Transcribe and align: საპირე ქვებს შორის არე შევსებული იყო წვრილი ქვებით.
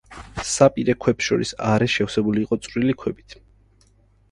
საპირე 0.51 0.95
ქვებს 1.05 1.27
შორის 1.31 1.51
არე 1.73 1.89
შევსებული 1.97 2.43
იყო 2.47 2.59
წვრილი 2.67 2.99
ქვებით. 3.05 3.39